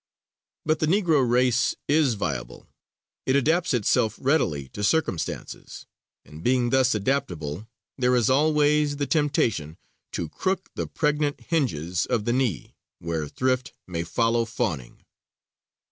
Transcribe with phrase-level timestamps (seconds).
[0.65, 2.67] But the Negro race is viable;
[3.27, 5.85] it adapts itself readily to circumstances;
[6.25, 7.67] and being thus adaptable,
[7.99, 9.77] there is always the temptation
[10.13, 15.05] to "Crook the pregnant hinges of the knee, Where thrift may follow fawning."